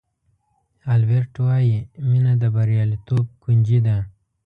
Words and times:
البرټ 0.93 1.33
وایي 1.45 1.77
مینه 2.09 2.33
د 2.41 2.43
بریالیتوب 2.55 3.25
کونجي 3.43 3.79
ده. 3.85 3.97